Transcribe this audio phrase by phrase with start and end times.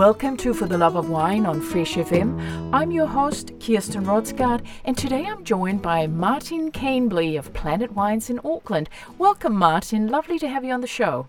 [0.00, 2.70] Welcome to For the Love of Wine on Fresh FM.
[2.72, 8.30] I'm your host, Kirsten Rodsgaard, and today I'm joined by Martin Cahnbley of Planet Wines
[8.30, 8.88] in Auckland.
[9.18, 10.06] Welcome, Martin.
[10.08, 11.26] Lovely to have you on the show.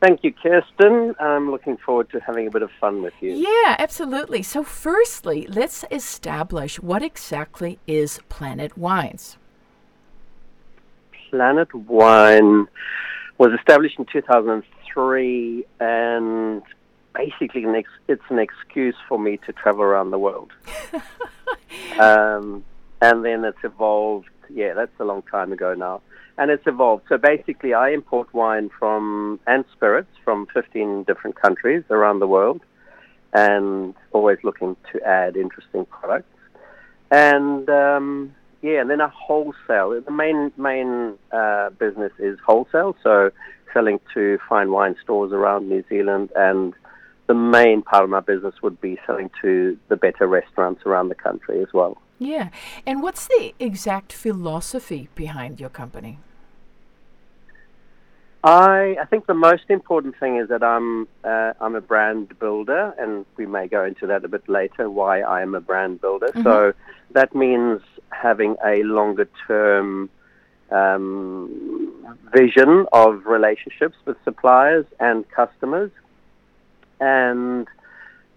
[0.00, 1.16] Thank you, Kirsten.
[1.18, 3.34] I'm looking forward to having a bit of fun with you.
[3.34, 4.44] Yeah, absolutely.
[4.44, 9.38] So, firstly, let's establish what exactly is Planet Wines.
[11.30, 12.68] Planet Wine
[13.38, 16.62] was established in 2003 and
[17.14, 20.52] basically an ex- it's an excuse for me to travel around the world.
[21.98, 22.64] um,
[23.00, 24.28] and then it's evolved.
[24.48, 26.02] Yeah, that's a long time ago now.
[26.38, 27.04] And it's evolved.
[27.08, 32.62] So basically, I import wine from and spirits from 15 different countries around the world,
[33.32, 36.28] and always looking to add interesting products.
[37.10, 40.00] And um, yeah, and then a wholesale.
[40.00, 43.30] The main main uh, business is wholesale, so
[43.72, 46.74] selling to fine wine stores around New Zealand and
[47.26, 51.14] the main part of my business would be selling to the better restaurants around the
[51.14, 51.98] country as well.
[52.18, 52.50] Yeah.
[52.86, 56.18] And what's the exact philosophy behind your company?
[58.44, 62.92] I I think the most important thing is that I'm uh, I'm a brand builder,
[62.98, 64.90] and we may go into that a bit later.
[64.90, 66.28] Why I am a brand builder.
[66.28, 66.42] Mm-hmm.
[66.42, 66.72] So
[67.12, 70.10] that means having a longer term
[70.72, 71.92] um,
[72.34, 75.90] vision of relationships with suppliers and customers,
[77.02, 77.66] and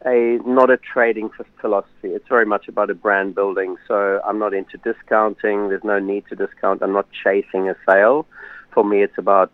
[0.05, 1.29] a not a trading
[1.61, 2.09] philosophy.
[2.09, 3.77] It's very much about a brand building.
[3.87, 5.69] So I'm not into discounting.
[5.69, 6.81] There's no need to discount.
[6.81, 8.25] I'm not chasing a sale.
[8.73, 9.51] For me, it's about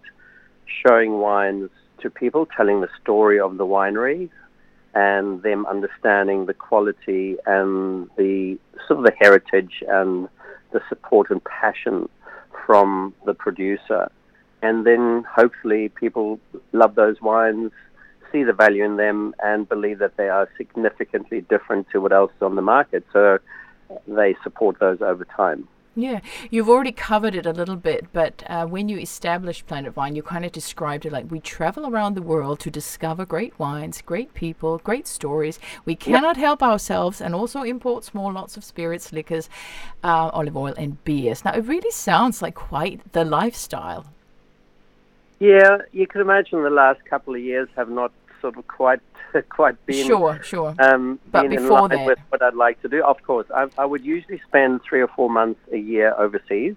[0.85, 1.69] showing wines
[2.01, 4.29] to people, telling the story of the winery,
[4.93, 8.57] and them understanding the quality and the
[8.87, 10.27] sort of the heritage and
[10.71, 12.09] the support and passion
[12.65, 14.09] from the producer.
[14.61, 16.39] And then hopefully people
[16.71, 17.71] love those wines,
[18.31, 22.31] see the value in them, and believe that they are significantly different to what else
[22.35, 23.05] is on the market.
[23.13, 23.39] So
[24.07, 25.67] they support those over time.
[25.93, 30.15] Yeah, you've already covered it a little bit, but uh, when you established Planet Wine,
[30.15, 34.01] you kind of described it like we travel around the world to discover great wines,
[34.01, 35.59] great people, great stories.
[35.83, 36.45] We cannot yep.
[36.45, 39.49] help ourselves and also import small lots of spirits, liquors,
[40.01, 41.43] uh, olive oil, and beers.
[41.43, 44.05] Now, it really sounds like quite the lifestyle.
[45.39, 48.99] Yeah, you can imagine the last couple of years have not sort of quite
[49.49, 50.75] quite been sure, sure.
[50.79, 52.05] Um, but before in line that.
[52.05, 53.03] with what I'd like to do.
[53.03, 56.75] Of course, I, I would usually spend three or four months a year overseas,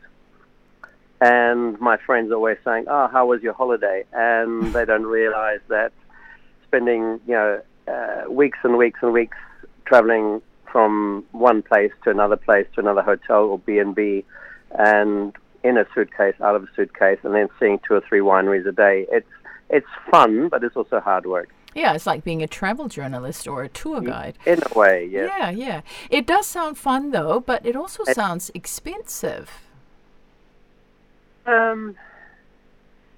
[1.21, 5.61] and my friends are always saying, "Oh, how was your holiday?" And they don't realize
[5.69, 5.93] that
[6.67, 9.39] spending you know uh, weeks and weeks and weeks
[9.85, 14.25] traveling from one place to another place to another hotel or B and B,
[14.73, 18.67] and in a suitcase, out of a suitcase, and then seeing two or three wineries
[18.67, 19.07] a day.
[19.11, 19.27] It's
[19.71, 21.49] it's fun, but it's also hard work.
[21.75, 24.39] Yeah, it's like being a travel journalist or a tour guide.
[24.47, 25.27] In a way, yeah.
[25.27, 25.81] Yeah, yeah.
[26.09, 29.51] It does sound fun though, but it also it, sounds expensive.
[31.47, 31.97] Um.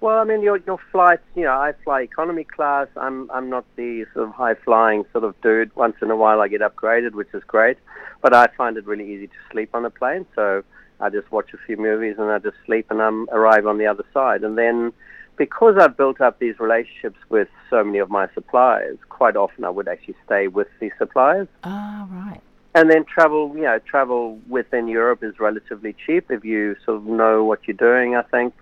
[0.01, 1.23] Well, I mean, your your flights.
[1.35, 2.89] You know, I fly economy class.
[2.97, 5.75] I'm I'm not the sort of high flying sort of dude.
[5.77, 7.79] Once in a while, I get upgraded, which is great.
[8.23, 10.27] But I find it really easy to sleep on a plane.
[10.35, 10.65] So
[11.01, 13.87] I just watch a few movies and I just sleep and I'm arrive on the
[13.87, 14.45] other side.
[14.45, 14.93] And then
[15.37, 19.71] because I've built up these relationships with so many of my suppliers, quite often I
[19.71, 21.49] would actually stay with the suppliers.
[21.65, 22.41] Ah, right.
[22.75, 27.07] And then travel, you know, travel within Europe is relatively cheap if you sort of
[27.07, 28.17] know what you're doing.
[28.17, 28.55] I think,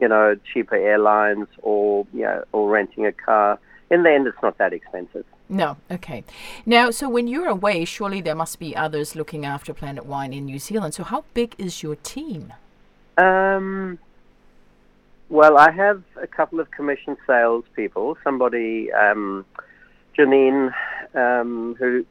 [0.00, 3.58] you know, cheaper airlines or you know, or renting a car.
[3.90, 5.24] In the end, it's not that expensive.
[5.48, 6.24] No, okay.
[6.66, 10.44] Now, so when you're away, surely there must be others looking after Planet Wine in
[10.44, 10.92] New Zealand.
[10.94, 12.52] So, how big is your team?
[13.16, 13.98] Um,
[15.28, 18.16] well, I have a couple of commission salespeople.
[18.24, 19.44] Somebody, um,
[20.16, 20.72] Janine,
[21.14, 22.04] um, who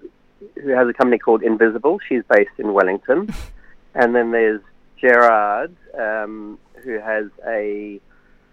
[0.61, 1.99] who has a company called Invisible.
[2.07, 3.33] She's based in Wellington,
[3.95, 4.61] and then there's
[5.01, 7.99] Gerard, um, who has a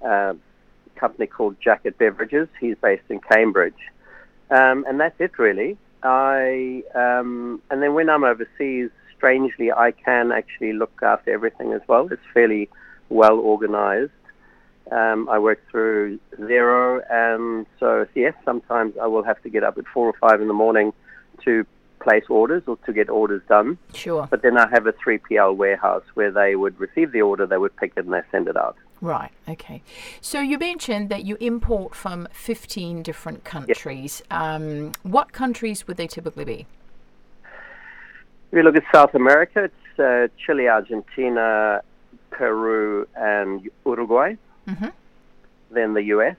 [0.05, 0.35] uh,
[0.97, 2.49] company called Jacket Beverages.
[2.59, 3.75] He's based in Cambridge,
[4.51, 5.77] um, and that's it really.
[6.03, 11.83] I um, and then when I'm overseas, strangely, I can actually look after everything as
[11.87, 12.09] well.
[12.11, 12.71] It's fairly
[13.11, 14.11] well organized.
[14.91, 19.79] Um, I work through Xero, and so yes, sometimes I will have to get up
[19.79, 20.93] at four or five in the morning
[21.45, 21.67] to
[22.01, 23.79] place orders or to get orders done.
[23.95, 24.29] Sure.
[24.31, 27.75] But then I have a 3PL warehouse where they would receive the order, they would
[27.77, 28.77] pick it, and they send it out.
[29.01, 29.33] Right.
[29.49, 29.83] Okay.
[30.21, 34.23] So you mentioned that you import from 15 different countries.
[34.31, 36.67] Um, what countries would they typically be?
[38.51, 41.83] If you look at South America, it's uh, Chile, Argentina,
[42.31, 44.37] Peru, and Uruguay.
[44.67, 44.93] Mhm.
[45.71, 46.37] Then the US.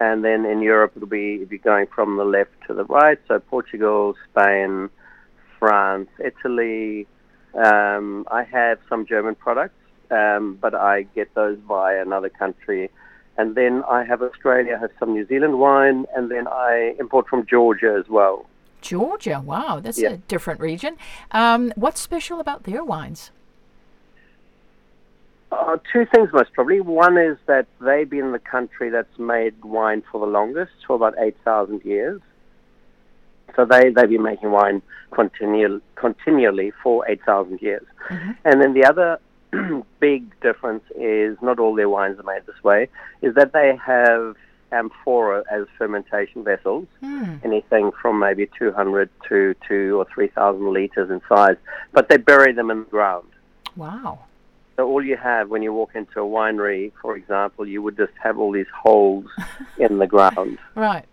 [0.00, 3.18] And then in Europe, it'll be if you're going from the left to the right,
[3.28, 4.88] so Portugal, Spain,
[5.58, 7.06] France, Italy.
[7.54, 9.74] Um, I have some German products,
[10.10, 12.90] um, but I get those via another country.
[13.36, 17.28] And then I have Australia, I have some New Zealand wine, and then I import
[17.28, 18.46] from Georgia as well.
[18.80, 19.42] Georgia.
[19.44, 20.10] Wow, that's Yeah.
[20.10, 20.96] a different region.
[21.32, 23.30] Um, what's special about their wines?
[25.52, 26.80] Uh, two things, most probably.
[26.80, 31.14] One is that they've been the country that's made wine for the longest, for about
[31.18, 32.20] 8,000 years.
[33.56, 34.80] So they, they've been making wine
[35.10, 37.84] continual, continually for 8,000 years.
[38.44, 39.18] And then the other
[40.00, 42.88] big difference is not all their wines are made this way,
[43.22, 44.36] is that they have
[44.72, 47.36] amphora as fermentation vessels, Hmm.
[47.42, 51.56] anything from maybe 200 to 2 or 3,000 liters in size,
[51.92, 53.26] but they bury them in the ground.
[53.74, 54.20] Wow.
[54.76, 58.12] So all you have when you walk into a winery, for example, you would just
[58.22, 59.26] have all these holes
[59.78, 61.04] in the ground, Right.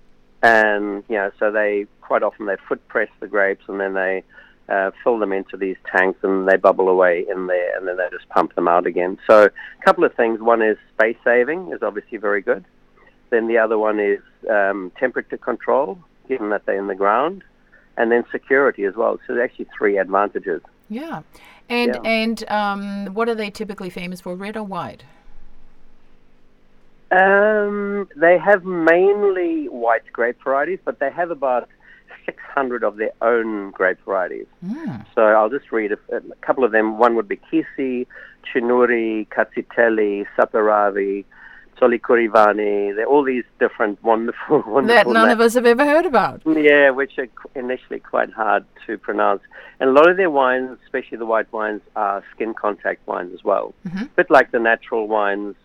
[0.41, 4.23] and you know, so they quite often they foot press the grapes and then they
[4.69, 8.07] uh, fill them into these tanks and they bubble away in there, and then they
[8.11, 9.17] just pump them out again.
[9.27, 10.39] So a couple of things.
[10.41, 12.63] One is space saving is obviously very good.
[13.29, 14.19] Then the other one is
[14.49, 15.99] um, temperature control,
[16.29, 17.43] given that they're in the ground,
[17.97, 19.19] and then security as well.
[19.27, 20.61] So there's actually three advantages.
[20.89, 21.21] Yeah.
[21.69, 22.01] And Yeah.
[22.09, 24.35] and um, what are they typically famous for?
[24.35, 25.03] Red or white?
[27.09, 31.69] Um, they have mainly white grape varieties, but they have about
[32.25, 34.47] 600 of their own grape varieties.
[34.65, 35.05] Mm.
[35.15, 36.97] So I'll just read a, a couple of them.
[36.97, 38.07] One would be Kisi,
[38.43, 41.23] Chinuri, Rkatsiteli, Saperavi,
[41.79, 42.95] Solikurivani.
[42.95, 46.41] They're all these different wonderful, wonderful That none of us have ever heard about.
[46.45, 49.41] Yeah, which are initially quite hard to pronounce.
[49.79, 53.43] And a lot of their wines, especially the white wines, are skin contact wines as
[53.43, 53.73] well.
[53.87, 54.03] Mhm.
[54.03, 55.55] A bit like the natural wines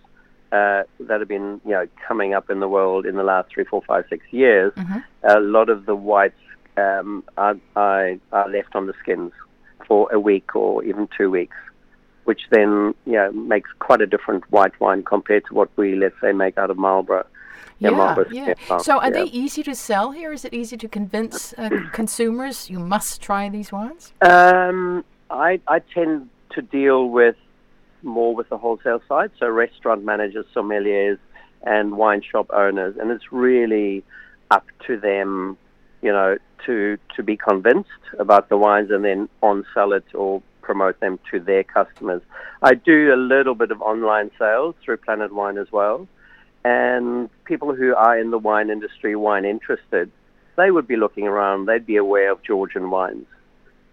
[0.52, 3.64] uh, that have been, you know, coming up in the world in the last three,
[3.64, 4.70] four, five, six years.
[4.74, 5.02] Mhm.
[5.24, 6.38] A lot of the whites
[6.76, 9.32] um, are, are, are left on the skins
[9.86, 11.56] for a week or even two weeks,
[12.24, 16.14] which then, you know, makes quite a different white wine compared to what we, let's
[16.20, 17.26] say, make out of Marlborough.
[17.78, 18.54] Yeah, Marlborough yeah.
[18.54, 19.10] Skin So are yeah.
[19.10, 20.32] they easy to sell here?
[20.32, 24.12] Is it easy to convince uh, consumers you must try these wines?
[24.20, 27.36] Um, I, I tend to deal with
[28.02, 31.18] more with the wholesale side, so restaurant managers, sommeliers,
[31.62, 34.04] and wine shop owners, and it's really
[34.50, 35.56] up to them,
[36.02, 36.36] you know,
[36.66, 41.18] to to be convinced about the wines and then on sell it or promote them
[41.30, 42.22] to their customers.
[42.62, 46.08] I do a little bit of online sales through Planet Wine as well,
[46.64, 50.10] and people who are in the wine industry, wine interested,
[50.56, 51.66] they would be looking around.
[51.66, 53.26] They'd be aware of Georgian wines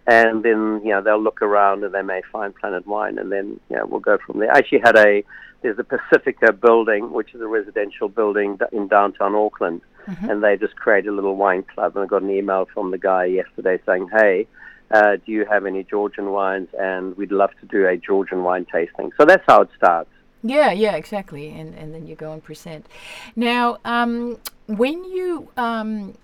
[0.06, 3.60] and then you know they'll look around and they may find Planet Wine, and then
[3.68, 4.52] you know we'll go from there.
[4.52, 5.22] I actually had a
[5.62, 10.30] there's a Pacifica building, which is a residential building in downtown Auckland, mm-hmm.
[10.30, 11.96] and they just created a little wine club.
[11.96, 14.46] And I got an email from the guy yesterday saying, "Hey,
[14.90, 16.68] uh, do you have any Georgian wines?
[16.78, 20.10] And we'd love to do a Georgian wine tasting." So that's how it starts.
[20.42, 21.50] Yeah, yeah, exactly.
[21.50, 22.86] And and then you go and present.
[23.36, 26.14] Now, um, when you um,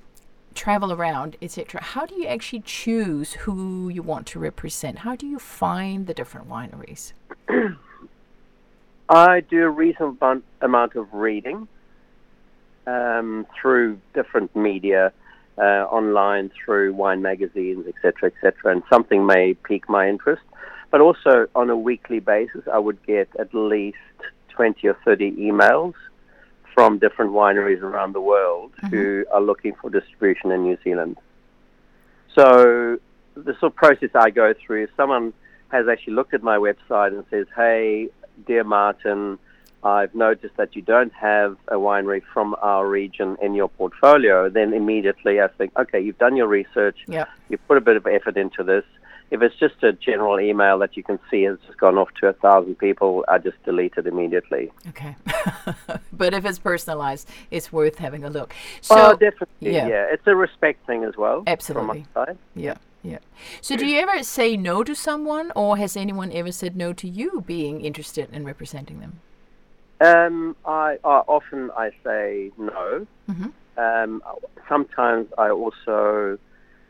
[0.56, 4.98] travel around, etc., how do you actually choose who you want to represent?
[4.98, 7.12] How do you find the different wineries?
[9.08, 11.68] I do a reasonable amount- of reading
[12.86, 15.12] um, through different media,
[15.58, 20.42] uh, online, through wine magazines, etc., etc., and something may pique my interest.
[20.90, 23.96] But also on a weekly basis, I would get at least
[24.50, 25.94] 20 or 30 emails
[26.74, 31.16] from different wineries around the world who are looking for distribution in New Zealand.
[32.34, 32.98] So
[33.34, 35.32] the sort of process I go through is someone
[35.68, 38.10] has actually looked at my website and says, "Hey,
[38.46, 39.38] dear Martin,
[39.86, 44.74] I've noticed that you don't have a winery from our region in your portfolio." Then
[44.74, 46.98] immediately I think, "Okay, you've done your research.
[47.06, 47.26] Yeah.
[47.48, 48.84] You've put a bit of effort into this.
[49.30, 52.28] If it's just a general email that you can see has just gone off to
[52.28, 55.14] a thousand people, I just delete it immediately." Okay.
[56.12, 58.54] but if it's personalized, it's worth having a look.
[58.80, 59.72] So, oh, definitely.
[59.76, 59.86] yeah.
[59.88, 60.06] Yeah.
[60.14, 61.44] it's a respect thing as well.
[61.46, 62.02] Absolutely.
[62.02, 62.38] From my side.
[62.54, 63.18] Yeah, yeah.
[63.60, 67.06] So, do you ever say no to someone, or has anyone ever said no to
[67.08, 69.20] you being interested in representing them?
[70.00, 73.06] Um, I, I often I say no.
[73.30, 73.52] Mhm.
[73.78, 74.22] Um,
[74.68, 76.38] sometimes I also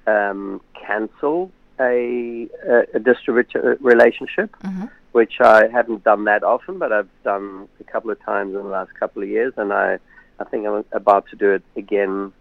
[0.06, 4.90] um, cancel a, a, a distributor relationship, Mhm.
[5.12, 8.68] which I haven't done that often, but I've done a couple of times in the
[8.68, 9.98] last couple of years, and I
[10.38, 12.32] I think I'm about to do it again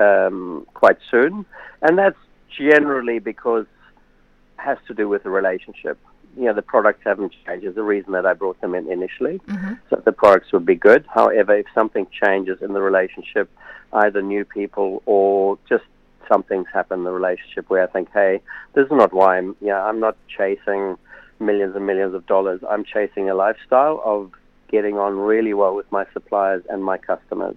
[0.00, 1.44] um, quite soon,
[1.82, 2.18] and that's
[2.56, 5.98] generally because it has to do with the relationship.
[6.36, 7.64] You know, the products haven't changed.
[7.66, 9.78] Is the reason that I brought them in initially Mhm.
[9.90, 11.04] so the products would be good.
[11.08, 13.50] However, if something changes in the relationship,
[13.92, 15.84] either new people or just
[16.28, 18.40] something's happened in the relationship where I think, hey,
[18.74, 20.96] this is not why I'm, yeah, I'm not chasing
[21.40, 22.60] millions and millions of dollars.
[22.68, 24.30] I'm chasing a lifestyle of
[24.68, 27.56] getting on really well with my suppliers and my customers.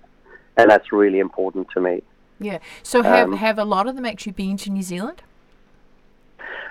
[0.58, 2.02] And that's really important to me.
[2.40, 2.60] Yeah.
[2.84, 5.22] So have Um, have a lot of them actually been to New Zealand?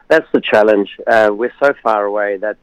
[0.08, 0.96] That's the challenge.
[1.06, 2.58] Uh, we're so far away that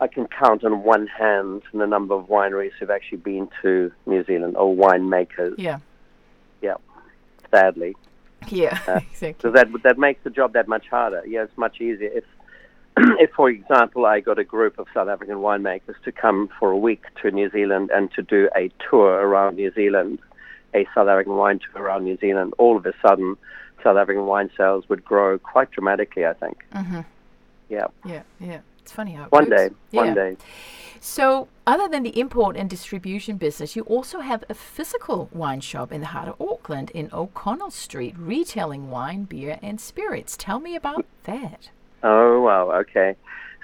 [0.00, 4.24] I can count on one hand the number of wineries who've actually been to New
[4.24, 5.78] Zealand or winemakers, Yeah.
[6.62, 6.74] Yeah.
[7.50, 7.96] Sadly.
[8.48, 8.78] Yeah.
[8.86, 9.36] Uh, exactly.
[9.40, 11.22] So that that makes the job that much harder.
[11.26, 12.24] Yeah, it's much easier if,
[12.96, 16.78] if for example, I got a group of South African winemakers to come for a
[16.78, 20.18] week to New Zealand and to do a tour around New Zealand,
[20.74, 22.54] a South African wine tour around New Zealand.
[22.58, 23.36] All of a sudden,
[23.82, 26.26] South African wine sales would grow quite dramatically.
[26.26, 26.64] I think.
[26.74, 27.04] Mhm.
[27.68, 28.22] Yeah, Yeah.
[28.40, 28.60] Yeah.
[28.80, 29.70] It's funny how it one works.
[29.70, 30.36] day, one day.
[31.00, 35.92] So, other than the import and distribution business, you also have a physical wine shop
[35.92, 40.36] in the heart of Auckland in O'Connell Street, retailing wine, beer, and spirits.
[40.36, 41.70] Tell me about that.
[42.02, 43.14] Oh wow, okay.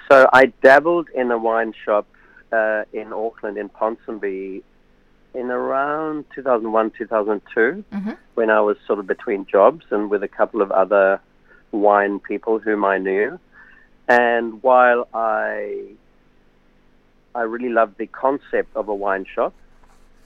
[0.09, 2.05] So I dabbled in a wine shop
[2.51, 4.61] uh, in Auckland in Ponsonby
[5.35, 8.17] in around 2001, 2002, Mhm.
[8.35, 11.19] when I was sort of between jobs and with a couple of other
[11.71, 13.39] wine people whom I knew.
[14.07, 15.83] And while I
[17.33, 19.53] I really loved the concept of a wine shop,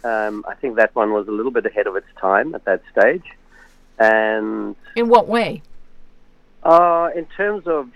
[0.04, 2.84] um, I think that one was a little bit ahead of its time at that
[2.92, 3.26] stage.
[3.98, 5.64] And In what way?
[6.64, 7.90] uh, in terms of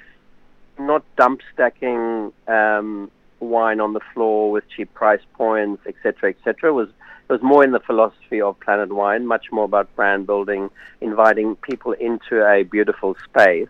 [0.80, 6.90] not dump stacking um, wine on the floor with cheap price points, etc., etc., was
[7.30, 10.70] it was more in the philosophy of Planet Wine, much more about brand building,
[11.02, 13.70] inviting people into a beautiful space.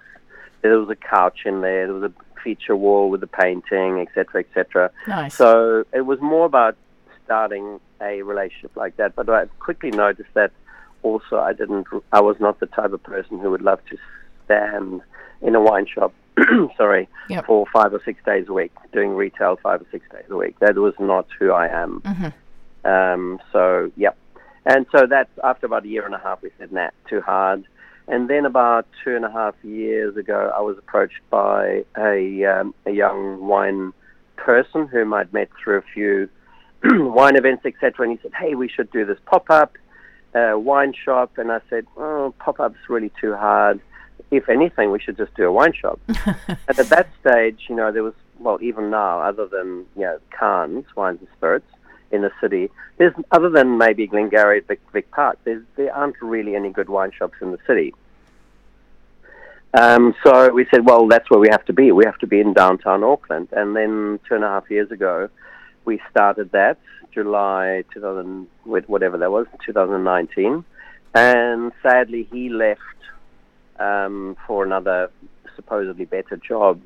[0.61, 4.41] There was a couch in there, there was a feature wall with a painting, etc.,
[4.41, 4.91] etc.
[5.07, 5.35] Nice.
[5.35, 6.75] So it was more about
[7.25, 9.15] starting a relationship like that.
[9.15, 10.51] But I quickly noticed that
[11.03, 13.97] also I didn't, I was not the type of person who would love to
[14.45, 15.01] stand
[15.41, 16.13] in a wine shop,
[16.77, 17.45] sorry, Yep.
[17.45, 20.57] for five or six days a week, doing retail five or six days a week.
[20.59, 22.01] That was not who I am.
[22.01, 22.33] Mhm.
[22.85, 24.17] Um, so, yep.
[24.65, 27.65] And so that's after about a year and a half, we said, nah, too hard.
[28.07, 32.73] And then about two and a half years ago, I was approached by a, um,
[32.85, 33.93] a young wine
[34.35, 36.29] person whom I'd met through a few
[36.83, 38.07] wine events, etc.
[38.07, 39.77] And he said, hey, we should do this pop-up
[40.35, 41.37] uh, wine shop.
[41.37, 43.79] And I said, oh, pop-up's really too hard.
[44.31, 45.99] If anything, we should just do a wine shop.
[46.07, 50.19] and at that stage, you know, there was, well, even now, other than, you know,
[50.37, 51.67] Cannes, wines and spirits,
[52.13, 52.69] in the city.
[52.97, 57.37] There's other than maybe Glengarry Vic, Vic Park, there aren't really any good wine shops
[57.41, 57.93] in the city.
[59.73, 61.91] Um, so we said, well, that's where we have to be.
[61.91, 63.49] We have to be in downtown Auckland.
[63.51, 65.29] And then two and a half years ago,
[65.83, 66.77] we started that
[67.11, 70.63] July 2000, with whatever that was, 2019.
[71.15, 72.79] And sadly, he left
[73.79, 75.09] um, for another
[75.55, 76.81] supposedly better job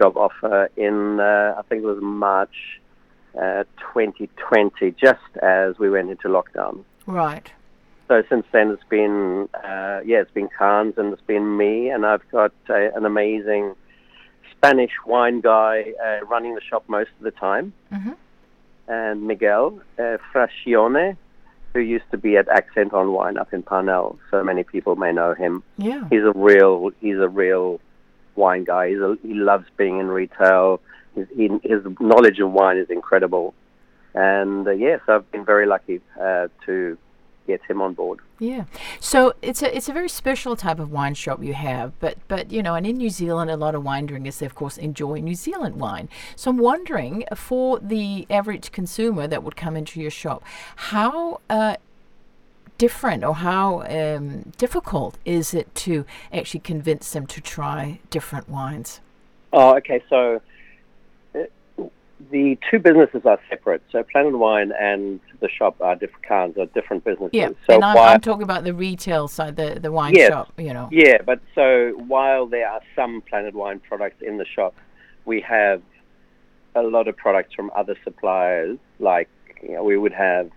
[0.00, 2.80] job offer in uh, I think it was March
[3.40, 6.84] uh, 2020, just as we went into lockdown.
[7.06, 7.50] Right.
[8.08, 12.06] So since then, it's been uh, yeah, it's been Cannes and it's been me, and
[12.06, 13.74] I've got uh, an amazing
[14.52, 18.14] Spanish wine guy uh, running the shop most of the time, Mhm.
[18.88, 21.16] and Miguel uh, Frascione,
[21.74, 24.18] who used to be at Accent on Wine up in Parnell.
[24.30, 25.62] So many people may know him.
[25.76, 26.04] Yeah.
[26.08, 27.80] He's a real he's a real
[28.36, 28.90] wine guy.
[28.90, 30.80] He's a, he loves being in retail.
[31.16, 31.26] His,
[31.62, 33.54] his knowledge of wine is incredible,
[34.14, 36.96] and uh, yes, I've been very lucky uh, to
[37.46, 38.20] get him on board.
[38.38, 38.64] Yeah.
[39.00, 42.52] So it's a it's a very special type of wine shop you have, but but
[42.52, 45.20] you know, and in New Zealand, a lot of wine drinkers, they of course enjoy
[45.20, 46.08] New Zealand wine.
[46.36, 50.44] So I'm wondering, for the average consumer that would come into your shop,
[50.76, 51.76] how uh,
[52.78, 59.00] different or how um, difficult is it to actually convince them to try different wines?
[59.52, 60.02] Oh, okay.
[60.10, 60.42] So
[62.30, 63.82] the two businesses are separate.
[63.90, 67.30] So Planet Wine and the shop are different kinds are different businesses.
[67.32, 70.30] Yeah, So and I'm, I'm talking about the retail side, the the wine Yes.
[70.30, 70.52] shop.
[70.58, 70.88] You know.
[70.90, 74.74] Yeah, but so while there are some Planet Wine products in the shop,
[75.24, 75.82] we have
[76.74, 78.78] a lot of products from other suppliers.
[78.98, 79.28] Like
[79.62, 80.50] you know, we would have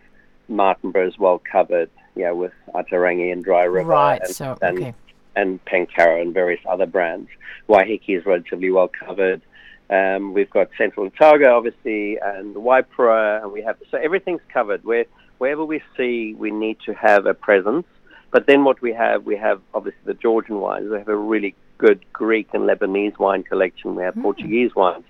[0.49, 4.93] Martinborough's well covered, know, with Ata Rangi and Dry River, Right, and, so, and, okay.
[5.35, 7.29] and Pencarrow and various other brands.
[7.67, 9.41] Waiheke is relatively well covered.
[9.89, 14.84] Um, we've got Central Otago, obviously, and Waipara, and we have so everything's covered.
[14.84, 15.05] Where
[15.39, 17.86] wherever we see, we need to have a presence.
[18.31, 20.89] But then what we have, we have obviously the Georgian wines.
[20.91, 23.96] We have a really good Greek and Lebanese wine collection.
[23.96, 25.05] We have Portuguese wines.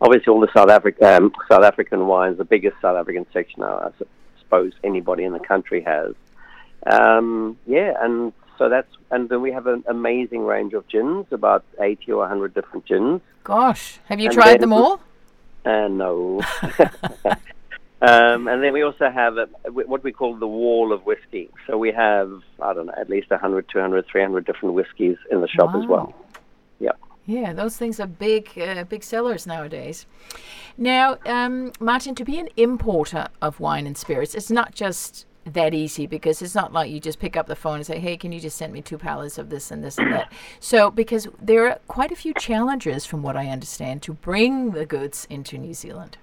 [0.00, 3.92] Obviously, all the South Africa, um, South African wines, the biggest South African section, I
[4.40, 6.14] suppose anybody in the country has.
[6.84, 11.64] Um, yeah, and so that's and then we have an amazing range of gins, about
[11.80, 13.20] eighty or hundred different gins.
[13.44, 15.00] Gosh, have you And tried then- them all?
[15.64, 16.40] Uh, no.
[18.02, 21.50] um, and then we also have a, what we call the wall of whiskey.
[21.66, 25.46] So we have, I don't know, at least 100, 200, 300 different whiskies in the
[25.48, 26.14] shop as well.
[26.80, 26.90] Yeah.
[27.26, 30.06] Yeah, those things are big, uh, big sellers nowadays.
[30.76, 35.74] Now, um, Martin, to be an importer of wine and spirits, it's not just that
[35.74, 38.32] easy because it's not like you just pick up the phone and say, "Hey, can
[38.32, 41.68] you just send me two pallets of this and this and that?" So, because there
[41.68, 45.74] are quite a few challenges, from what I understand, to bring the goods into New
[45.74, 46.18] Zealand.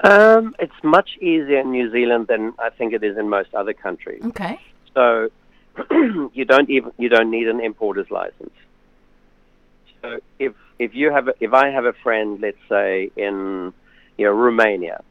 [0.00, 3.72] Um, it's much easier in New Zealand than I think it is in most other
[3.72, 4.22] countries.
[4.24, 4.58] Okay.
[4.94, 5.30] So
[5.90, 8.54] you don't even you don't need an importer's license.
[10.02, 13.72] So if if you have a, if I have a friend, let's say in
[14.16, 15.02] you know Romania,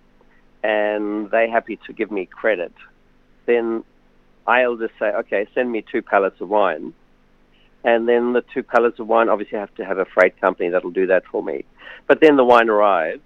[0.64, 2.74] and they're happy to give me credit,
[3.46, 3.84] then
[4.46, 6.94] I'll just say, okay, send me two pallets of wine,
[7.84, 10.92] and then the two pallets of wine obviously have to have a freight company that'll
[10.92, 11.66] do that for me.
[12.08, 13.22] But then the wine arrives,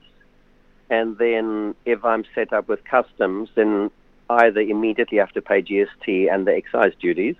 [0.89, 3.91] and then if I'm set up with customs, then
[4.29, 7.35] either immediately have to pay GST and the excise duties,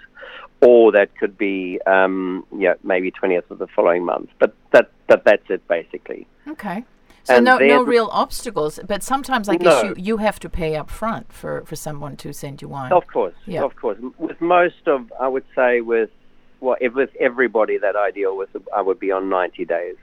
[0.61, 4.29] or that could be um, yeah maybe twentieth of the following month.
[4.39, 6.27] But that, that that's it basically.
[6.47, 6.83] Okay.
[7.27, 9.89] So And no, no real obstacles, but sometimes I guess No.
[9.89, 12.93] you, you have to pay up front for, for someone to send you wine.
[12.93, 13.63] Of course, Yeah.
[13.63, 13.97] of course.
[14.17, 16.09] With most of, I would say, with
[16.61, 19.97] well, if with everybody that I deal with, I would be on ninety days.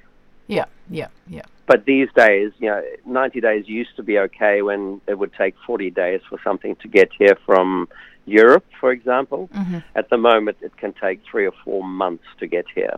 [0.48, 1.42] Yeah, yeah, yeah.
[1.66, 5.54] But these days, you know, 90 days used to be okay when it would take
[5.66, 7.88] 40 days for something to get here from
[8.26, 9.48] Europe, for example.
[9.54, 9.78] Mm-hmm.
[9.94, 12.94] At the moment, it can take three or four months to get here.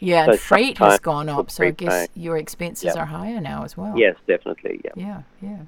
[0.00, 3.02] Yeah, So freight has gone up, so I guess your expenses Yeah.
[3.02, 3.98] are higher now as well.
[3.98, 4.80] Yes, definitely.
[4.84, 4.92] Yeah.
[4.94, 5.58] Yeah, yeah.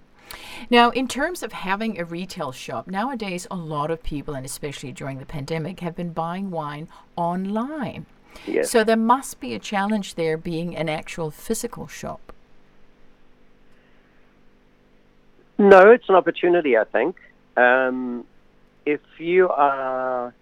[0.71, 4.93] Now, in terms of having a retail shop, nowadays a lot of people, and especially
[4.93, 8.07] during the pandemic, have been buying wine online.
[8.47, 8.71] Yes.
[8.71, 12.33] So there must be a challenge there being an actual physical shop.
[15.59, 17.17] No, it's an opportunity, I think.
[17.57, 18.25] Um,
[18.87, 20.33] if you are,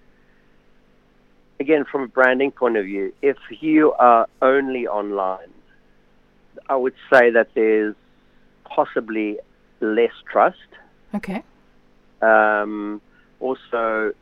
[1.61, 5.53] again, from a branding point of view, if you are only online,
[6.69, 7.95] I would say that there's
[8.65, 9.39] possibly
[9.81, 10.57] less trust.
[11.15, 11.43] Okay.
[12.21, 13.01] Um,
[13.41, 14.13] also,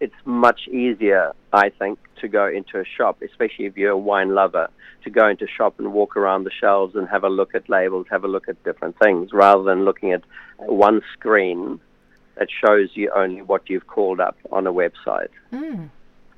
[0.00, 4.34] it's much easier, I think, to go into a shop, especially if you're a wine
[4.34, 4.68] lover,
[5.04, 7.68] to go into a shop and walk around the shelves and have a look at
[7.68, 10.22] labels, have a look at different things, rather than looking at
[10.58, 11.80] one screen
[12.36, 15.28] that shows you only what you've called up on a website.
[15.52, 15.90] Mm.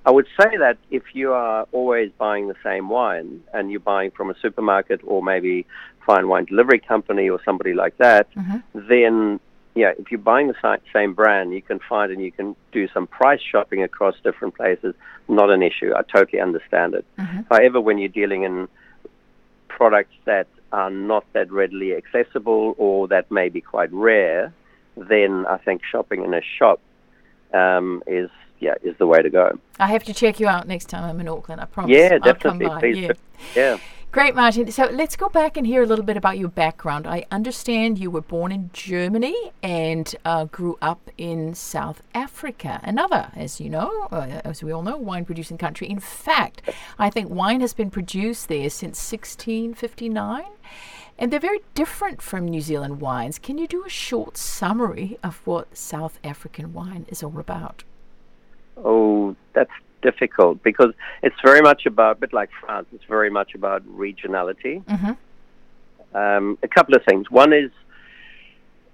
[0.06, 4.12] I would say that if you are always buying the same wine and you're buying
[4.12, 5.66] from a supermarket or maybe
[6.06, 8.62] fine wine delivery company or somebody like that, Mhm.
[8.72, 9.40] then
[9.74, 13.06] yeah, if you're buying the same brand, you can find and you can do some
[13.06, 14.94] price shopping across different places.
[15.28, 15.92] Not an issue.
[15.94, 17.04] I totally understand it.
[17.18, 17.44] Mhm.
[17.50, 18.68] However, when you're dealing in
[19.68, 24.52] products that are not that readily accessible or that may be quite rare,
[24.96, 26.80] then I think shopping in a shop
[27.52, 29.58] um, is yeah is the way to go.
[29.78, 31.60] I have to check you out next time I'm in Auckland.
[31.60, 31.96] I promise.
[31.96, 32.66] Yeah, I'll come definitely.
[32.66, 32.80] by.
[32.80, 33.12] Please yeah.
[33.54, 33.78] Yeah.
[34.16, 34.72] Great, Martin.
[34.72, 37.06] So let's go back and hear a little bit about your background.
[37.06, 43.30] I understand you were born in Germany and uh, grew up in South Africa, another,
[43.36, 45.90] as you know, uh, as we all know, wine producing country.
[45.90, 46.62] In fact,
[46.98, 50.44] I think wine has been produced there since 1659.
[51.18, 53.38] And they're very different from New Zealand wines.
[53.38, 57.84] Can you do a short summary of what South African wine is all about?
[58.76, 59.70] Oh, that's
[60.02, 64.84] difficult because it's very much about, a bit like France, it's very much about regionality.
[64.84, 65.12] Mm-hmm.
[66.16, 67.30] Um, a couple of things.
[67.30, 67.70] One is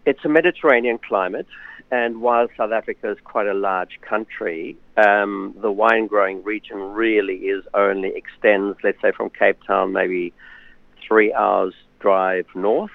[0.04, 1.46] it's a Mediterranean climate,
[1.90, 7.36] and while South Africa is quite a large country, um, the wine growing region really
[7.36, 10.32] is only extends, let's say, from Cape Town, maybe
[11.06, 12.90] three hours drive north,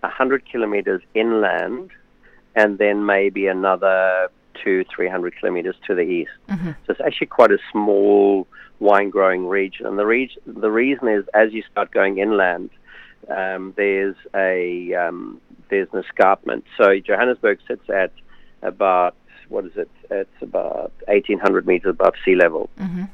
[0.00, 1.90] 100 kilometers inland,
[2.54, 4.30] and then maybe another
[4.62, 6.30] two, 300 kilometers to the east.
[6.48, 6.70] Mm-hmm.
[6.86, 8.46] So it's actually quite a small
[8.78, 9.86] wine growing region.
[9.86, 12.70] And the, reg- the reason is as you start going inland,
[13.28, 16.64] um, there's a um, there's an escarpment.
[16.76, 18.12] So Johannesburg sits at
[18.62, 19.14] about
[19.48, 19.90] what is it?
[20.10, 22.70] It's about 1,800 meters above sea level.
[22.78, 23.04] Mm-hmm.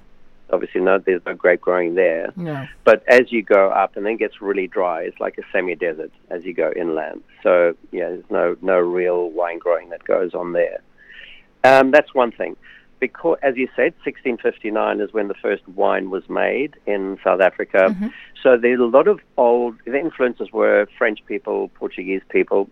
[0.52, 2.32] Obviously, no, there's no grape growing there.
[2.36, 2.66] No.
[2.84, 6.12] But as you go up and then it gets really dry, it's like a semi-desert
[6.30, 7.22] as you go inland.
[7.42, 10.82] So yeah, there's no no real wine growing that goes on there.
[11.66, 12.56] Um, that's one thing.
[12.98, 17.88] Because, as you said, 1659 is when the first wine was made in South Africa.
[17.90, 18.12] Mhm.
[18.42, 19.74] So there's a lot of old.
[19.84, 22.70] The influences were French people, Portuguese people,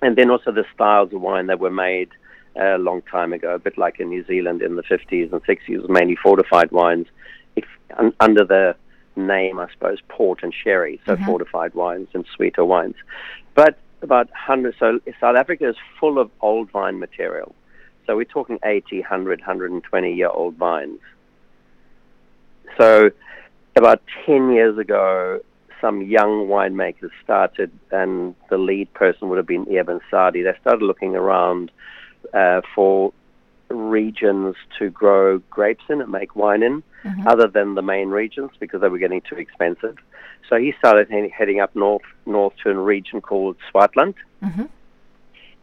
[0.00, 2.08] and then also the styles of wine that were made
[2.56, 5.86] a long time ago, a bit like in New Zealand in the 50s and 60s,
[5.88, 7.06] mainly fortified wines,
[7.56, 7.64] if,
[7.98, 8.74] un, under the
[9.16, 11.26] name, I suppose, port and sherry, so Mhm.
[11.26, 12.96] fortified wines and sweeter wines.
[13.54, 17.54] But about 100, so South Africa is full of old vine material.
[18.12, 21.00] So we're talking 80, 100, 120 year old vines.
[22.76, 23.10] So
[23.74, 25.40] about 10 years ago,
[25.80, 30.42] some young winemakers started, and the lead person would have been Eben Sadie.
[30.42, 31.70] They started looking around
[32.34, 33.14] uh, for
[33.70, 37.26] regions to grow grapes in and make wine in, Mhm.
[37.26, 39.96] other than the main regions because they were getting too expensive.
[40.50, 44.68] So he started he- heading up north, north to a region called Swartland Mhm.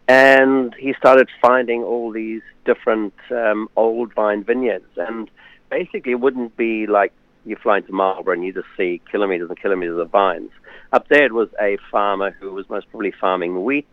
[0.10, 4.90] And he started finding all these different um, old vine vineyards.
[4.98, 5.30] And
[5.70, 7.14] basically, it wouldn't be like
[7.46, 10.50] you fly into Marlborough and you just see kilometers and kilometers of vines.
[10.92, 13.88] Up there, it was a farmer who was most probably farming wheat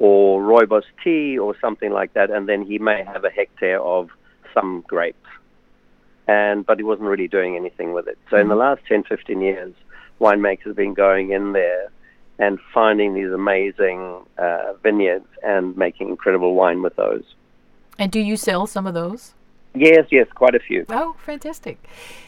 [0.00, 4.10] or rooibos tea or something like that, and then he may have a hectare of
[4.52, 5.28] some grapes.
[6.26, 8.18] And but he wasn't really doing anything with it.
[8.28, 9.72] So in the last 10, 15 years,
[10.20, 11.92] winemakers have been going in there
[12.38, 17.24] and finding these amazing uh, vineyards and making incredible wine with those.
[17.98, 19.34] And do you sell some of those?
[19.74, 20.84] Yes, yes, quite a few.
[20.88, 21.78] Oh, fantastic.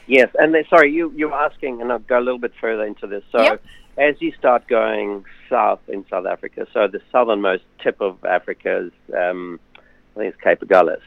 [0.06, 2.84] Yes, and then, sorry, you you were asking, and I'll go a little bit further
[2.84, 3.22] into this.
[3.30, 3.62] So, Yep.
[3.98, 8.92] as you start going south in South Africa, so the southernmost tip of Africa is,
[9.14, 11.02] um, I think it's Cape Agulhas,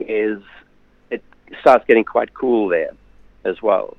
[0.00, 0.42] is
[1.10, 1.22] it
[1.60, 2.90] starts getting quite cool there
[3.44, 3.96] as well.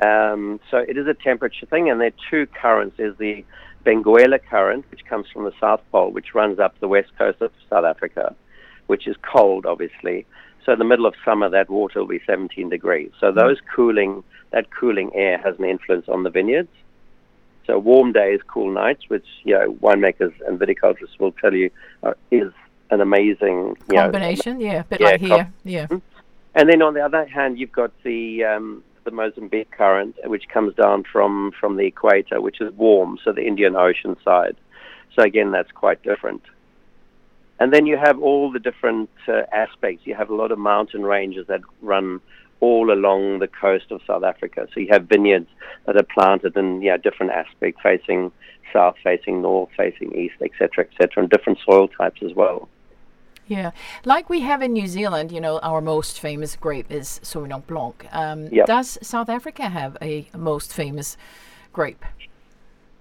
[0.00, 2.96] Um, so it is a temperature thing, and there are two currents.
[2.98, 3.44] There's the
[3.84, 7.50] Benguela current, which comes from the South Pole, which runs up the west coast of
[7.70, 8.34] South Africa,
[8.88, 10.26] which is cold, obviously.
[10.64, 13.10] So in the middle of summer, that water will be 17 degrees.
[13.20, 16.68] So those cooling, that cooling air has an influence on the vineyards.
[17.66, 21.70] So warm days, cool nights, which you know winemakers and viticulturists will tell you
[22.02, 22.52] uh, is
[22.90, 25.52] an amazing you know, Combination, yeah, a bit Yeah, like com- here.
[25.64, 25.86] Yeah.
[26.54, 30.74] and then on the other hand, you've got the um, the Mozambique current, which comes
[30.74, 34.56] down from from the equator, which is warm, so the Indian Ocean side.
[35.14, 36.42] So again, that's quite different.
[37.58, 40.06] And then you have all the different uh, aspects.
[40.06, 42.20] You have a lot of mountain ranges that run
[42.60, 44.68] all along the coast of South Africa.
[44.74, 45.48] So you have vineyards
[45.86, 48.32] that are planted in yeah different aspects, facing
[48.72, 52.68] south, facing north, facing east, etc., etc., and different soil types as well.
[53.46, 53.70] Yeah,
[54.04, 58.06] like we have in New Zealand, you know, our most famous grape is Sauvignon Blanc.
[58.10, 58.66] Um, Yep.
[58.66, 61.16] Does South Africa have a most famous
[61.72, 62.04] grape?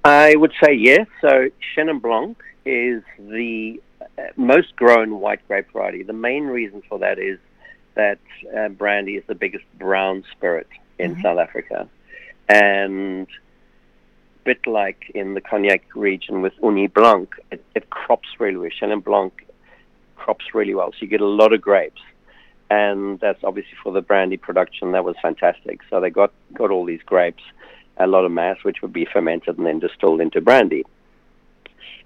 [0.03, 1.08] I would say yes.
[1.21, 6.03] So Chenin Blanc is the uh, most grown white grape variety.
[6.03, 7.39] The main reason for that is
[7.95, 8.19] that
[8.55, 10.67] uh, brandy is the biggest brown spirit
[10.99, 11.89] in South Africa,
[12.47, 13.27] and
[14.43, 18.69] bit like in the cognac region with Ugni Blanc, it, it crops really well.
[18.69, 19.44] Chenin Blanc
[20.25, 22.01] crops really well, so you get a lot of grapes.
[22.71, 24.93] And that's obviously for the brandy production.
[24.93, 25.81] That was fantastic.
[25.91, 27.43] So they got, got all these grapes,
[27.97, 30.83] a lot of mass, which would be fermented and then distilled into brandy.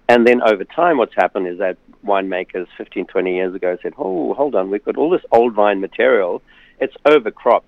[0.09, 4.33] And then over time, what's happened is that winemakers 15, 20 years ago said, oh,
[4.33, 6.41] hold on, we've got all this old vine material.
[6.81, 7.63] It's overcropped.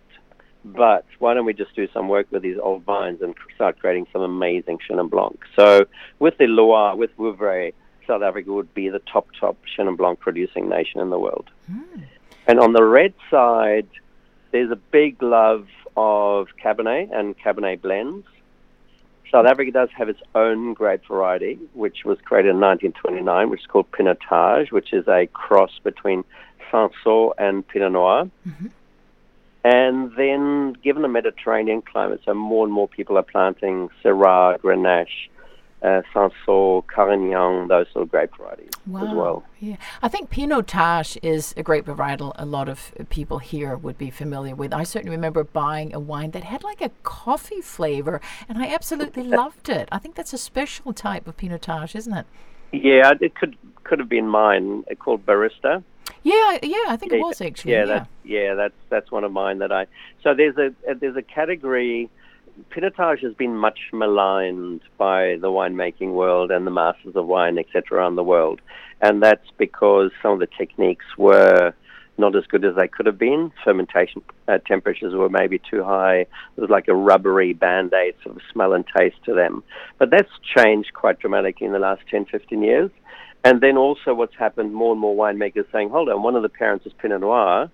[0.65, 4.07] But why don't we just do some work with these old vines and start creating
[4.11, 5.39] some amazing Chenin Blanc?
[5.55, 5.85] So
[6.19, 7.73] with the Loire, with Vouvray,
[8.11, 11.49] South Africa would be the top, top Chenin Blanc producing nation in the world.
[11.67, 12.01] Hmm.
[12.45, 13.87] And on the red side,
[14.51, 18.27] there's a big love of Cabernet and Cabernet blends.
[19.31, 23.65] South Africa does have its own grape variety, which was created in 1929, which is
[23.67, 26.25] called Pinotage, which is a cross between
[26.69, 28.29] Cinsault and Pinot Noir.
[28.45, 28.67] Mm-hmm.
[29.63, 35.29] And then, given the Mediterranean climate, so more and more people are planting Syrah, Grenache,
[35.83, 36.01] uh,
[36.87, 39.43] Carignan, those sort of grape varieties as well.
[39.59, 44.09] Yeah, I think Pinotage is a grape varietal a lot of people here would be
[44.09, 44.73] familiar with.
[44.73, 49.23] I certainly remember buying a wine that had like a coffee flavor, and I absolutely
[49.41, 49.89] loved it.
[49.91, 52.25] I think that's a special type of Pinotage, isn't it?
[52.71, 55.83] Yeah, it could could have been mine, uh, called Barista.
[56.23, 57.73] Yeah, yeah, I think it was actually.
[57.73, 59.87] Yeah, Yeah, that's yeah, that's that's one of mine that I.
[60.23, 62.09] So there's a uh, there's a category
[62.69, 67.97] Pinotage has been much maligned by the winemaking world and the masters of wine, etc.,
[67.97, 68.61] around the world.
[69.01, 71.73] And that's because some of the techniques were
[72.17, 73.51] not as good as they could have been.
[73.63, 76.19] Fermentation uh, temperatures were maybe too high.
[76.19, 79.63] It was like a rubbery band aid sort of smell and taste to them.
[79.97, 82.91] But that's changed quite dramatically in the last 10, 15 years.
[83.43, 86.49] And then also what's happened, more and more winemakers saying, hold on, one of the
[86.49, 87.71] parents is Pinot Noir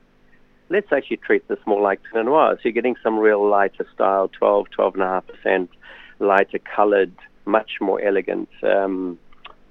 [0.70, 2.56] let's actually treat this more like Pinot Noir.
[2.56, 5.68] So you're getting some real lighter style, 12, 12.5%
[6.20, 7.14] lighter colored,
[7.46, 9.18] much more elegant um,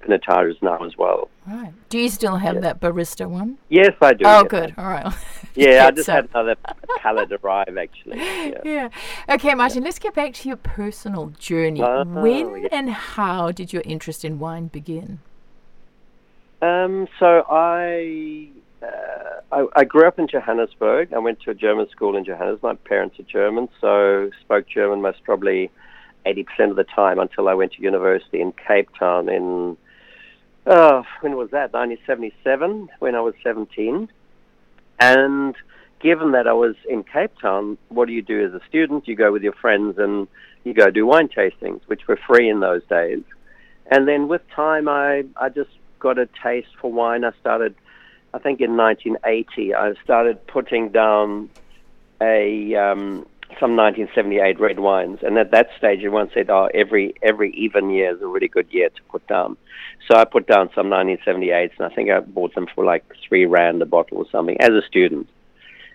[0.01, 1.29] Pinotages now as well.
[1.45, 1.73] Right.
[1.89, 3.57] Do you still have that barista one?
[3.69, 4.25] Yes, I do.
[4.25, 4.47] Oh, yes.
[4.49, 4.73] good.
[4.77, 5.13] All right.
[5.55, 6.55] Yeah, I just had another
[6.99, 8.19] palette arrive actually.
[8.19, 8.61] Yeah.
[8.63, 8.89] yeah.
[9.27, 11.81] Okay, Martin, let's get back to your personal journey.
[11.81, 12.67] Oh, when yeah.
[12.71, 15.19] and how did your interest in wine begin?
[16.61, 18.49] Um, so I,
[18.83, 21.13] uh, I I grew up in Johannesburg.
[21.13, 22.63] I went to a German school in Johannesburg.
[22.63, 25.71] My parents are German, so spoke German most probably
[26.25, 29.77] eighty percent of the time until I went to university in Cape Town in
[30.67, 31.71] uh, when was that?
[31.71, 34.09] 1977, when I was 17.
[34.99, 35.55] And
[36.01, 39.07] given that I was in Cape Town, what do you do as a student?
[39.07, 40.27] You go with your friends and
[40.65, 43.23] you go do wine tastings, which were free in those days.
[43.89, 47.23] And then with time, I, I just got a taste for wine.
[47.23, 47.73] I started,
[48.37, 51.49] I think in 1980, I started putting down
[52.21, 53.25] a um,
[53.59, 58.15] some 1978 red wines, and at that stage, everyone said, "Oh, every every even year
[58.15, 59.57] is a really good year to put down."
[60.07, 63.47] So I put down some 1978s, and I think I bought them for like three
[63.47, 65.27] rand a bottle or something as a student.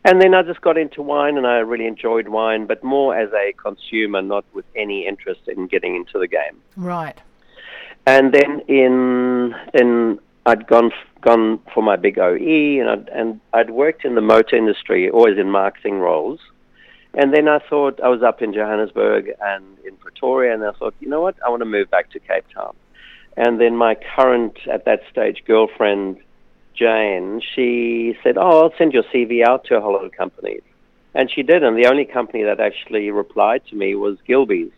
[0.04, 3.30] And then I just got into wine, and I really enjoyed wine, but more as
[3.32, 6.60] a consumer, not with any interest in getting into the game.
[6.76, 7.20] Right.
[8.04, 10.90] And then in then I'd gone
[11.22, 15.38] gone for my big OE, and I'd, and I'd worked in the motor industry, always
[15.38, 16.40] in marketing roles.
[17.14, 20.94] And then I thought I was up in Johannesburg and in Pretoria, and I thought,
[21.00, 22.74] you know what, I want to move back to Cape Town.
[23.36, 26.18] And then my current, at that stage, girlfriend,
[26.74, 30.62] Jane, she said, oh, I'll send your CV out to a whole lot of companies.
[31.14, 34.72] And she did, and the only company that actually replied to me was Gilbey's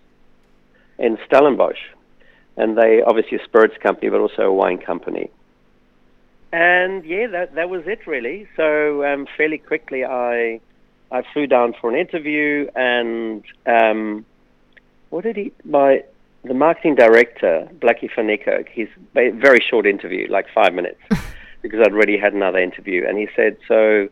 [0.99, 1.79] in Stellenbosch.
[2.57, 5.31] And they, obviously, a spirits company, but also a wine company.
[6.55, 8.47] And yeah, that, that was it really.
[8.57, 10.61] So um, fairly quickly, I
[11.11, 14.25] I flew down for an interview, and um,
[15.11, 15.53] what did he?
[15.65, 16.05] My
[16.45, 18.87] the marketing director, Blackie Niekerk, he's
[19.17, 21.01] a very short interview, like five minutes,
[21.63, 24.09] because I'd already had another interview, and he said, "So,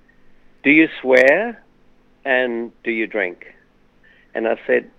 [0.65, 1.63] do you swear,
[2.25, 3.55] and do you drink?"
[4.35, 4.91] And I said,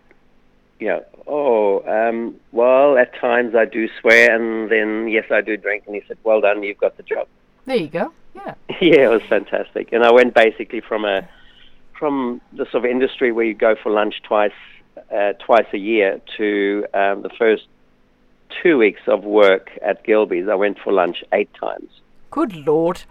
[0.84, 5.56] "You know, oh, um, well, at times I do swear, and then yes, I do
[5.56, 7.28] drink." And he said, "Well done, you've got the job."
[7.66, 8.12] There you go.
[8.36, 8.56] Yeah.
[8.82, 11.28] yeah, it was fantastic, and I went basically from a
[11.98, 14.60] from the sort of industry where you go for lunch twice
[15.16, 17.64] uh, twice a year to um, the first
[18.62, 20.48] two weeks of work at Gilbey's.
[20.50, 21.90] I went for lunch eight times.
[22.30, 23.02] Good lord.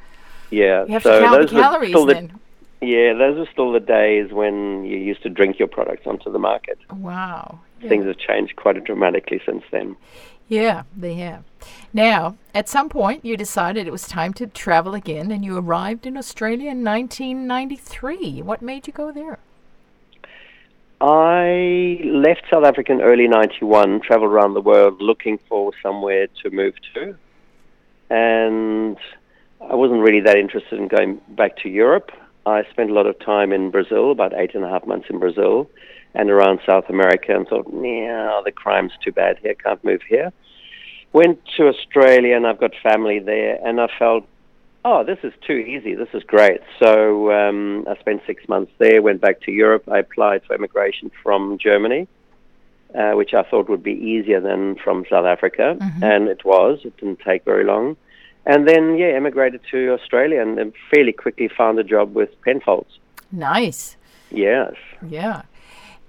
[0.51, 2.41] Yeah, You have so to count the calories still the- then.
[2.83, 6.39] Yeah, those were still the days when you used to drink your products onto the
[6.39, 6.79] market.
[6.91, 7.61] Wow.
[7.81, 7.89] Yeah.
[7.89, 9.97] Things have changed quite dramatically since then.
[10.49, 11.45] Yeah, they have.
[11.93, 16.07] Now, at some point, you decided it was time to travel again, and you arrived
[16.07, 18.43] in Australia in 1993.
[18.43, 19.39] What made you go there?
[21.01, 26.51] I left South Africa in early 91, traveled around the world looking for somewhere to
[26.51, 27.17] move to.
[28.11, 28.99] And
[29.61, 32.11] I wasn't really that interested in going back to Europe.
[32.45, 35.19] I spent a lot of time in Brazil, about eight and a half months in
[35.19, 35.71] Brazil,
[36.15, 40.33] and around South America, and thought, yeah, the crime's too bad here, can't move here.
[41.13, 44.27] Went to Australia, and I've got family there, and I felt,
[44.85, 46.61] oh, this is too easy, this is great.
[46.79, 49.85] So um, I spent six months there, went back to Europe.
[49.89, 52.09] I applied for immigration from Germany,
[52.95, 56.81] uh, which I thought would be easier than from South Africa, and it was.
[56.85, 57.97] It didn't take very long.
[58.45, 62.99] And then, yeah, emigrated to Australia and then fairly quickly found a job with Penfolds.
[63.31, 63.97] Nice.
[64.31, 64.75] Yes.
[65.07, 65.43] Yeah.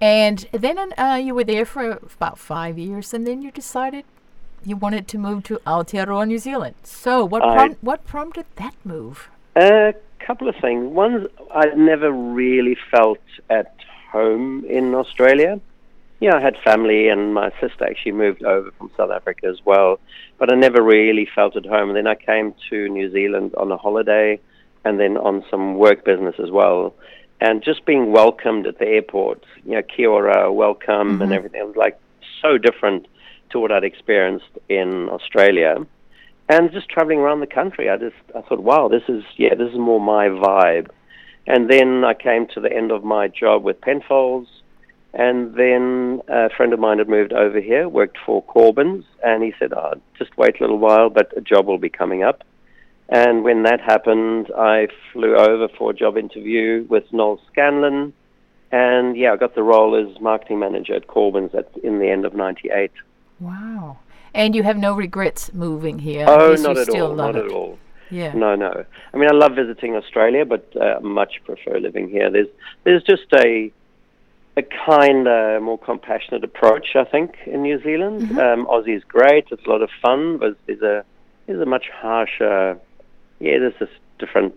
[0.02, 4.04] And then uh, you were there for about five years, and then you decided
[4.66, 6.76] you wanted to move to Aotearoa, New Zealand.
[6.84, 9.30] So, what prom- what prompted that move?
[9.56, 10.92] A couple of things.
[10.92, 13.20] One, I never really felt
[13.50, 13.76] at
[14.12, 15.62] home in Australia.
[16.24, 20.00] Yeah, I had family, and my sister actually moved over from South Africa as well,
[20.38, 21.90] but I never really felt at home.
[21.90, 24.40] And then I came to New Zealand on a holiday,
[24.86, 26.96] and then on some work business as well.
[27.42, 31.34] And just being welcomed at the airport, you know, kia ora, welcome, and mm-hmm.
[31.34, 31.60] everything.
[31.60, 32.00] It was like
[32.42, 33.08] so different
[33.50, 35.86] to what I'd experienced in Australia
[36.50, 39.72] and just traveling around the country, I just I thought, wow, this is yeah, this
[39.72, 40.90] is more my vibe.
[41.48, 44.50] And then I came to the end of my job with Penfolds,
[45.14, 49.54] And then a friend of mine had moved over here, worked for Corbans, and he
[49.60, 52.44] said, oh, just wait a little while, but a job will be coming up.
[53.10, 58.14] And when that happened, I flew over for a job interview with Noel Scanlon.
[58.72, 62.26] And yeah, I got the role as marketing manager at Corbans at, in the end
[62.26, 62.92] of 98.
[63.40, 64.00] Wow.
[64.34, 66.26] And you have no regrets moving here?
[66.28, 67.14] Oh, not at all.
[67.14, 67.46] Not it.
[67.46, 67.78] at all.
[68.10, 68.34] Yeah.
[68.34, 68.84] No, no.
[69.14, 72.32] I mean, I love visiting Australia, but uh, much prefer living here.
[72.32, 72.48] There's
[72.84, 73.72] there's just a
[74.56, 78.22] a kinder, more compassionate approach, I think, in New Zealand.
[78.22, 78.38] Mm-hmm.
[78.40, 81.04] Um, Aussie's great; it's a lot of fun, but there's a
[81.48, 82.78] there's a much harsher.
[83.40, 83.90] Yeah, there's this
[84.20, 84.56] different.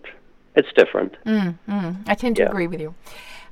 [0.54, 1.14] It's different.
[1.26, 2.48] Mm, mm, I tend to Yeah.
[2.48, 2.94] agree with you.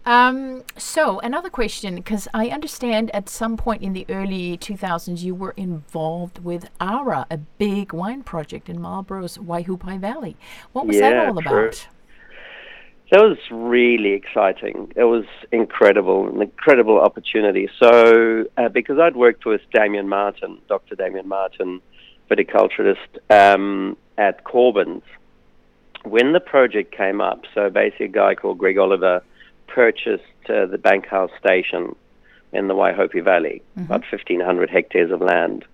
[0.07, 5.35] Um, so another question, because I understand at some point in the early 2000s you
[5.35, 10.37] were involved with ARA, a big wine project in Marlborough's Waihopai Valley.
[10.73, 11.71] What was that Yeah, all true.
[13.15, 14.93] That was really exciting.
[14.97, 17.69] It was incredible, an incredible opportunity.
[17.79, 20.97] So, uh, because I'd worked with Damien Martin, Dr.
[20.97, 21.81] Damien Martin,
[22.29, 22.97] viticulturist
[23.31, 25.03] um, at Corbans,
[26.03, 29.23] when the project came up, so basically a guy called Greg Oliver
[29.69, 31.95] purchased uh, the Bankhouse Station
[32.53, 35.65] in the Waihopai Valley, about 1,500 hectares of land.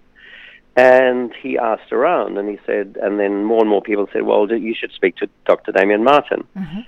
[0.80, 4.50] And he asked around, and he said, and then more and more people said, "Well,
[4.50, 5.72] you should speak to Dr.
[5.72, 6.42] Damien Martin."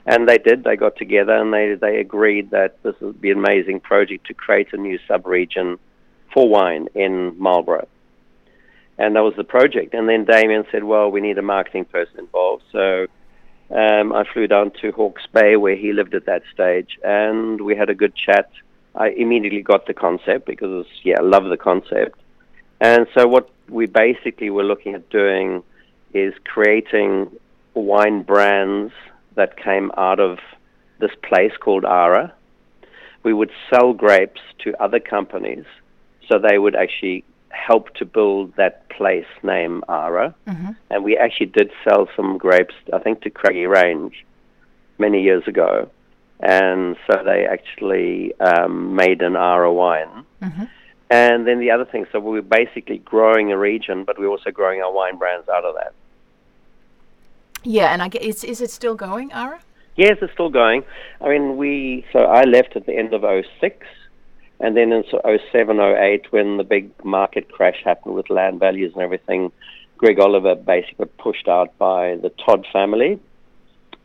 [0.06, 0.64] And they did.
[0.64, 4.34] They got together and they they agreed that this would be an amazing project to
[4.44, 5.78] create a new sub-region
[6.32, 7.88] for wine in Marlborough.
[8.96, 9.92] And that was the project.
[9.92, 13.08] And then Damien said, "Well, we need a marketing person involved." So
[13.82, 17.76] um, I flew down to Hawke's Bay where he lived at that stage, and we
[17.76, 18.48] had a good chat.
[18.94, 22.18] I immediately got the concept because, yeah, I love the concept.
[22.80, 25.62] And so what we basically were looking at doing
[26.14, 27.30] is creating
[27.74, 28.92] wine brands
[29.34, 30.38] that came out of
[30.98, 32.32] this place called Ara.
[33.22, 35.64] We would sell grapes to other companies
[36.28, 40.34] so they would actually help to build that place name Ara.
[40.90, 44.24] And we actually did sell some grapes, I think, to Craggy Range
[44.98, 45.90] many years ago.
[46.40, 50.24] And so they actually um, made an Ara wine.
[51.12, 54.80] And then the other thing, so we're basically growing a region, but we're also growing
[54.80, 55.92] our wine brands out of that.
[57.64, 59.60] Yeah, and I get, is, is it still going, ARA?
[59.94, 60.84] Yes, it's still going.
[61.20, 63.20] I mean, we, so I left at the end of
[63.60, 63.86] 06,
[64.58, 65.20] and then in so
[65.52, 69.52] 07, 08, when the big market crash happened with land values and everything,
[69.98, 73.20] Greg Oliver basically got pushed out by the Todd family,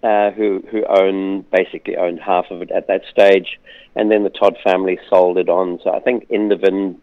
[0.04, 3.60] uh, who, who owned, basically owned half of it at that stage,
[3.96, 5.80] and then the Todd family sold it on.
[5.84, 6.98] So I think Indevin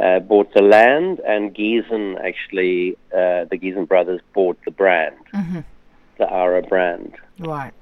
[0.00, 5.16] uh, bought the land, and Giesen actually, uh, the Giesen brothers bought the brand,
[6.18, 7.14] the Ara brand.
[7.38, 7.72] Right.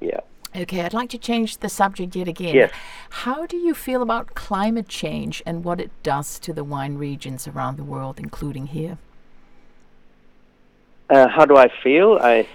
[0.00, 0.20] Yeah.
[0.54, 2.56] Okay, I'd like to change the subject yet again.
[2.56, 2.72] Yes.
[3.10, 7.46] How do you feel about climate change and what it does to the wine regions
[7.46, 8.98] around the world, including here?
[11.08, 12.18] Uh, how do I feel?
[12.20, 12.48] I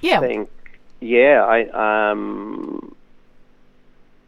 [0.00, 0.20] Yeah.
[0.20, 0.50] think,
[1.02, 2.94] yeah, I um,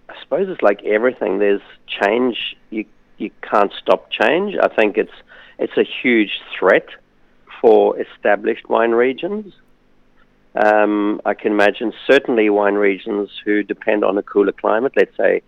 [0.09, 1.39] I suppose it's like everything.
[1.39, 2.57] There's change.
[2.71, 2.85] You
[3.17, 4.57] you can't stop change.
[4.61, 5.13] I think it's
[5.59, 6.89] it's a huge threat
[7.61, 9.55] for established wine regions.
[10.57, 14.93] Um, I can imagine certainly wine regions who depend on a cooler climate.
[14.97, 15.43] Let's say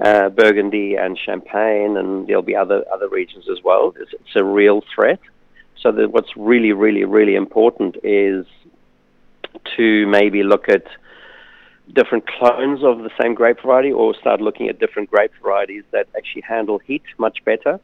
[0.00, 3.94] uh, Burgundy and Champagne, and there'll be other other regions as well.
[4.00, 5.20] It's, it's a real threat.
[5.80, 8.46] So what's really, really, really important is
[9.76, 10.84] to maybe look at
[11.92, 16.08] different clones of the same grape variety or start looking at different grape varieties that
[16.16, 17.78] actually handle heat much better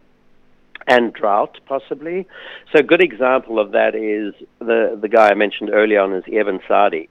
[0.86, 2.26] and drought possibly.
[2.72, 6.24] So a good example of that is the, the guy I mentioned earlier on is
[6.26, 7.08] Eben Sadie.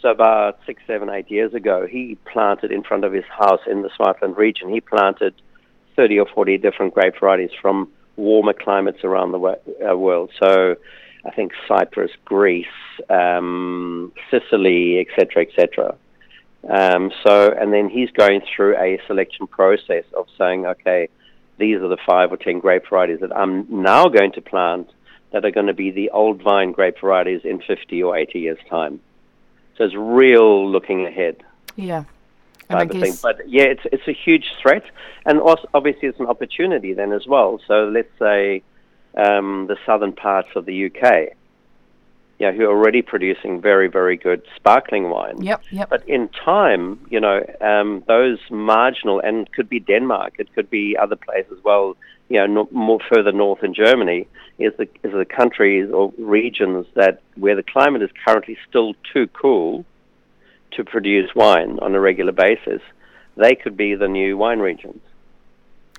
[0.00, 3.82] So about six, seven, eight years ago, he planted in front of his house in
[3.82, 5.34] the Swartland region, he planted
[5.96, 10.30] 30 or 40 different grape varieties from warmer climates around the uh, world.
[10.42, 10.76] So
[11.24, 12.66] I think Cyprus, Greece,
[13.08, 15.96] um, Sicily, etc., etc.
[16.68, 21.08] Um, so, and then he's going through a selection process of saying, okay,
[21.58, 24.90] these are the five or ten grape varieties that I'm now going to plant
[25.32, 28.58] that are going to be the old vine grape varieties in 50 or 80 years'
[28.68, 29.00] time.
[29.76, 31.42] So it's real looking ahead
[31.76, 32.04] Yeah.
[32.68, 33.14] I type of thing.
[33.22, 34.84] But yeah, it's it's a huge threat,
[35.26, 37.60] and also obviously it's an opportunity then as well.
[37.66, 38.62] So let's say
[39.16, 41.36] um, the southern parts of the UK,
[42.38, 45.42] yeah, who are already producing very very good sparkling wine.
[45.42, 45.88] yep, yep.
[45.90, 50.70] But in time, you know, um, those marginal and it could be Denmark, it could
[50.70, 51.96] be other places as well.
[52.28, 54.26] You know, no, more further north in Germany
[54.58, 59.28] is the is the countries or regions that where the climate is currently still too
[59.28, 59.84] cool
[60.72, 62.80] to produce wine on a regular basis.
[63.36, 65.00] They could be the new wine regions.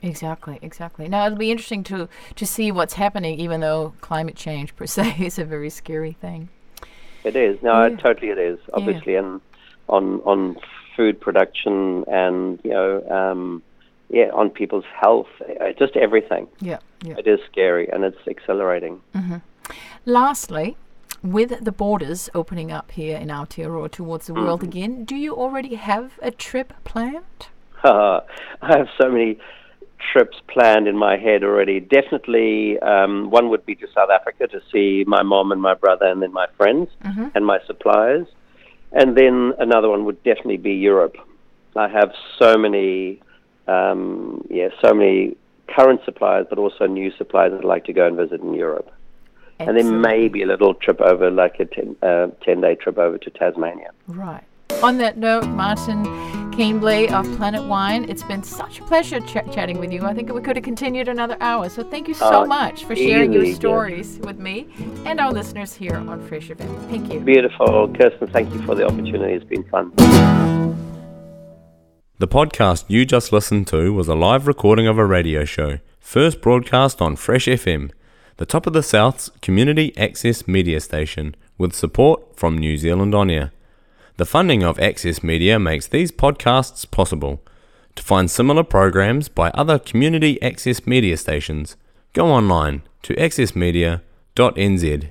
[0.04, 1.08] Exactly, exactly.
[1.08, 5.16] Now it'll be interesting to to see what's happening, even though climate change per se
[5.20, 6.50] is a very scary thing.
[7.24, 7.62] It is.
[7.64, 7.96] No, Yeah.
[7.96, 8.60] totally it is.
[8.74, 9.42] Obviously, and
[9.88, 10.58] on on
[10.96, 13.64] food production and you know, um,
[14.10, 15.30] yeah, on people's health,
[15.62, 16.48] uh, just everything.
[16.60, 17.16] Yeah, yeah.
[17.18, 19.02] It is scary, and it's accelerating.
[20.06, 20.76] Lastly,
[21.24, 25.76] with the borders opening up here in Aotearoa towards the world again, do you already
[25.76, 27.48] have a trip planned?
[27.86, 28.22] I
[28.62, 29.40] have so many
[30.12, 31.80] trips planned in my head already.
[31.80, 36.06] Definitely, um, one would be to South Africa to see my mom and my brother,
[36.06, 36.90] and then my friends
[37.36, 38.28] and my suppliers.
[38.92, 41.16] And then another one would definitely be Europe.
[41.76, 43.22] I have so many,
[43.68, 45.36] um, yeah, so many
[45.68, 48.92] current suppliers, but also new suppliers that I'd like to go and visit in Europe.
[49.60, 53.18] And then maybe a little trip over, like a 10, uh, 10 day trip over
[53.18, 53.92] to Tasmania.
[54.08, 54.44] Right.
[54.82, 59.80] On that note, Martin Cahnbley of Planet Wine, it's been such a pleasure ch- chatting
[59.80, 60.04] with you.
[60.06, 61.68] I think we could have continued another hour.
[61.68, 63.56] So thank you so Oh, much for sharing your easily, yeah.
[63.56, 64.68] stories with me
[65.06, 66.90] and our listeners here on Fresh FM.
[66.92, 67.20] Thank you.
[67.22, 67.92] Beautiful.
[67.98, 69.34] Kirsten, thank you for the opportunity.
[69.34, 69.92] It's been fun.
[72.20, 76.40] The podcast you just listened to was a live recording of a radio show, first
[76.40, 77.90] broadcast on Fresh FM,
[78.38, 83.30] the top of the South's community access media station, with support from New Zealand On
[83.32, 83.52] Air.
[84.18, 87.42] The funding of Access Media makes these podcasts possible.
[87.96, 91.76] To find similar programs by other community access media stations,
[92.14, 95.10] go online to accessmedia.nz